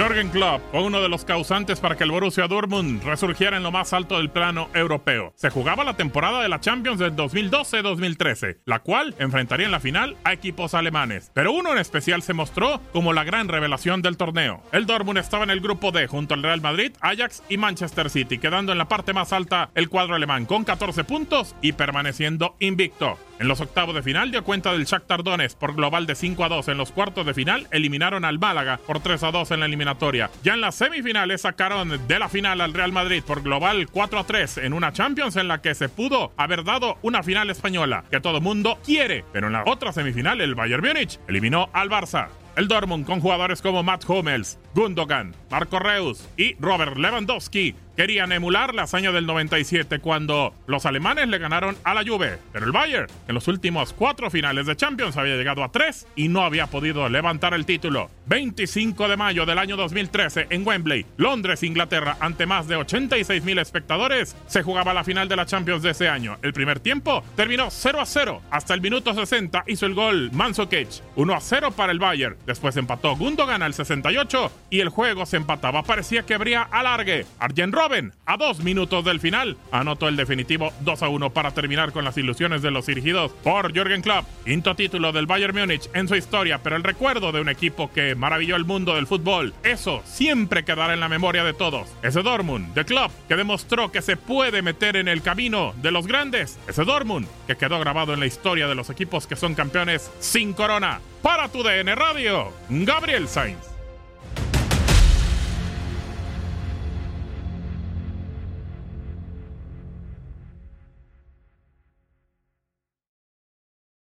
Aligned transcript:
Jürgen 0.00 0.30
Klopp 0.30 0.62
fue 0.70 0.82
uno 0.82 1.02
de 1.02 1.08
los 1.08 1.24
causantes 1.24 1.80
para 1.80 1.96
que 1.96 2.04
el 2.04 2.12
Borussia 2.12 2.46
Dortmund 2.46 3.02
resurgiera 3.02 3.56
en 3.56 3.64
lo 3.64 3.72
más 3.72 3.92
alto 3.92 4.16
del 4.16 4.30
plano 4.30 4.70
europeo. 4.72 5.32
Se 5.34 5.50
jugaba 5.50 5.84
la 5.84 5.96
temporada 5.96 6.40
de 6.42 6.48
la 6.48 6.60
Champions 6.60 7.00
del 7.00 7.16
2012-2013, 7.16 8.60
la 8.64 8.78
cual 8.78 9.14
enfrentaría 9.18 9.66
en 9.66 9.72
la 9.72 9.80
final 9.80 10.16
a 10.24 10.32
equipos 10.32 10.74
alemanes. 10.74 11.30
Pero 11.34 11.52
uno 11.52 11.72
en 11.72 11.78
especial 11.78 12.22
se 12.22 12.34
mostró 12.34 12.80
como 12.92 13.12
la 13.12 13.24
gran 13.24 13.48
revelación 13.48 14.00
del 14.00 14.16
torneo. 14.16 14.62
El 14.70 14.86
Dortmund 14.86 15.18
estaba 15.18 15.44
en 15.44 15.50
el 15.50 15.60
grupo 15.60 15.90
D 15.90 16.06
junto 16.06 16.34
al 16.34 16.44
Real 16.44 16.60
Madrid, 16.60 16.92
Ajax 17.00 17.42
y 17.48 17.58
Manchester 17.58 18.10
City, 18.10 18.38
quedando 18.38 18.70
en 18.72 18.78
la 18.78 18.88
parte 18.88 19.12
más 19.12 19.32
alta 19.32 19.70
el 19.74 19.88
cuadro 19.88 20.14
alemán 20.14 20.46
con 20.46 20.64
14 20.64 21.04
puntos 21.04 21.56
y 21.60 21.72
permaneciendo 21.72 22.54
invicto. 22.60 23.18
En 23.40 23.48
los 23.48 23.62
octavos 23.62 23.94
de 23.94 24.02
final 24.02 24.30
dio 24.30 24.44
cuenta 24.44 24.70
del 24.70 24.84
Shakhtar 24.84 25.24
Donetsk 25.24 25.56
por 25.56 25.74
global 25.74 26.04
de 26.04 26.14
5 26.14 26.44
a 26.44 26.50
2. 26.50 26.68
En 26.68 26.76
los 26.76 26.92
cuartos 26.92 27.24
de 27.24 27.32
final 27.32 27.66
eliminaron 27.70 28.26
al 28.26 28.38
Málaga 28.38 28.78
por 28.86 29.00
3 29.00 29.22
a 29.22 29.30
2 29.30 29.52
en 29.52 29.60
la 29.60 29.66
eliminatoria. 29.66 30.30
Ya 30.42 30.52
en 30.52 30.60
las 30.60 30.74
semifinales 30.74 31.40
sacaron 31.40 32.06
de 32.06 32.18
la 32.18 32.28
final 32.28 32.60
al 32.60 32.74
Real 32.74 32.92
Madrid 32.92 33.22
por 33.26 33.42
global 33.42 33.88
4 33.90 34.18
a 34.18 34.24
3 34.24 34.58
en 34.58 34.74
una 34.74 34.92
Champions 34.92 35.36
en 35.36 35.48
la 35.48 35.62
que 35.62 35.74
se 35.74 35.88
pudo 35.88 36.32
haber 36.36 36.64
dado 36.64 36.98
una 37.00 37.22
final 37.22 37.48
española 37.48 38.04
que 38.10 38.20
todo 38.20 38.42
mundo 38.42 38.78
quiere. 38.84 39.24
Pero 39.32 39.46
en 39.46 39.54
la 39.54 39.64
otra 39.64 39.94
semifinal 39.94 40.42
el 40.42 40.54
Bayern 40.54 40.84
Múnich 40.84 41.18
eliminó 41.26 41.70
al 41.72 41.88
Barça. 41.88 42.28
El 42.56 42.68
Dortmund 42.68 43.06
con 43.06 43.20
jugadores 43.20 43.62
como 43.62 43.82
Matt 43.82 44.04
Hummels, 44.06 44.58
Gundogan, 44.74 45.34
Marco 45.50 45.78
Reus 45.78 46.28
y 46.36 46.54
Robert 46.60 46.96
Lewandowski 46.96 47.74
querían 47.96 48.32
emular 48.32 48.74
la 48.74 48.84
hazaña 48.84 49.12
del 49.12 49.26
97 49.26 49.98
cuando 49.98 50.54
los 50.66 50.86
alemanes 50.86 51.28
le 51.28 51.36
ganaron 51.36 51.76
a 51.84 51.92
la 51.92 52.02
Juve. 52.02 52.38
Pero 52.52 52.64
el 52.64 52.72
Bayern, 52.72 53.08
en 53.28 53.34
los 53.34 53.46
últimos 53.48 53.92
cuatro 53.92 54.30
finales 54.30 54.64
de 54.66 54.76
Champions, 54.76 55.16
había 55.16 55.36
llegado 55.36 55.62
a 55.62 55.70
tres 55.70 56.06
y 56.16 56.28
no 56.28 56.42
había 56.42 56.68
podido 56.68 57.08
levantar 57.08 57.52
el 57.52 57.66
título. 57.66 58.10
25 58.26 59.08
de 59.08 59.16
mayo 59.16 59.44
del 59.44 59.58
año 59.58 59.76
2013 59.76 60.46
en 60.50 60.66
Wembley, 60.66 61.04
Londres, 61.16 61.62
Inglaterra, 61.62 62.16
ante 62.20 62.46
más 62.46 62.68
de 62.68 62.76
86 62.76 63.44
mil 63.44 63.58
espectadores, 63.58 64.36
se 64.46 64.62
jugaba 64.62 64.94
la 64.94 65.04
final 65.04 65.28
de 65.28 65.36
la 65.36 65.46
Champions 65.46 65.82
de 65.82 65.90
ese 65.90 66.08
año. 66.08 66.38
El 66.42 66.52
primer 66.52 66.80
tiempo 66.80 67.22
terminó 67.36 67.70
0 67.70 68.00
a 68.00 68.06
0. 68.06 68.40
Hasta 68.50 68.72
el 68.72 68.80
minuto 68.80 69.12
60 69.12 69.64
hizo 69.66 69.84
el 69.84 69.94
gol 69.94 70.30
Mansukic. 70.32 70.88
1 71.16 71.34
a 71.34 71.40
0 71.40 71.72
para 71.72 71.92
el 71.92 71.98
Bayern. 71.98 72.36
Después 72.46 72.76
empató 72.76 73.16
Gundogan 73.16 73.62
al 73.62 73.74
68 73.74 74.50
y 74.70 74.80
el 74.80 74.88
juego 74.88 75.26
se 75.26 75.39
empataba. 75.40 75.82
Parecía 75.82 76.24
que 76.24 76.34
habría 76.34 76.62
alargue. 76.62 77.26
Arjen 77.38 77.72
Robben, 77.72 78.12
a 78.26 78.36
dos 78.36 78.60
minutos 78.60 79.04
del 79.04 79.20
final, 79.20 79.56
anotó 79.72 80.08
el 80.08 80.16
definitivo 80.16 80.72
2 80.80 81.02
a 81.02 81.08
1 81.08 81.30
para 81.30 81.52
terminar 81.52 81.92
con 81.92 82.04
las 82.04 82.16
ilusiones 82.16 82.62
de 82.62 82.70
los 82.70 82.86
dirigidos 82.86 83.32
por 83.42 83.72
Jürgen 83.72 84.02
Klopp. 84.02 84.26
Quinto 84.44 84.74
título 84.76 85.12
del 85.12 85.26
Bayern 85.26 85.56
Múnich 85.56 85.88
en 85.94 86.08
su 86.08 86.14
historia, 86.14 86.60
pero 86.62 86.76
el 86.76 86.84
recuerdo 86.84 87.32
de 87.32 87.40
un 87.40 87.48
equipo 87.48 87.90
que 87.92 88.14
maravilló 88.14 88.56
el 88.56 88.64
mundo 88.64 88.94
del 88.94 89.06
fútbol. 89.06 89.54
Eso 89.62 90.02
siempre 90.04 90.64
quedará 90.64 90.94
en 90.94 91.00
la 91.00 91.08
memoria 91.08 91.44
de 91.44 91.54
todos. 91.54 91.88
Ese 92.02 92.22
Dortmund 92.22 92.74
de 92.74 92.84
Klopp 92.84 93.12
que 93.28 93.36
demostró 93.36 93.90
que 93.90 94.02
se 94.02 94.16
puede 94.16 94.62
meter 94.62 94.96
en 94.96 95.08
el 95.08 95.22
camino 95.22 95.74
de 95.76 95.90
los 95.90 96.06
grandes. 96.06 96.58
Ese 96.68 96.84
Dortmund 96.84 97.26
que 97.46 97.56
quedó 97.56 97.78
grabado 97.80 98.14
en 98.14 98.20
la 98.20 98.26
historia 98.26 98.68
de 98.68 98.74
los 98.74 98.90
equipos 98.90 99.26
que 99.26 99.36
son 99.36 99.54
campeones 99.54 100.10
sin 100.20 100.52
corona. 100.52 101.00
Para 101.22 101.48
tu 101.48 101.62
DN 101.62 101.94
Radio, 101.94 102.52
Gabriel 102.68 103.28
Sainz. 103.28 103.69